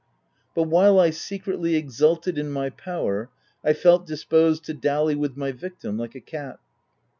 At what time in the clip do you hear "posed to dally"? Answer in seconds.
4.25-5.13